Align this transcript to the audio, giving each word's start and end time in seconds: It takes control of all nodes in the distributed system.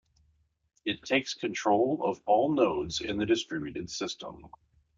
It 0.83 1.03
takes 1.03 1.35
control 1.35 1.99
of 2.03 2.19
all 2.25 2.51
nodes 2.55 3.01
in 3.01 3.17
the 3.19 3.25
distributed 3.27 3.87
system. 3.91 4.47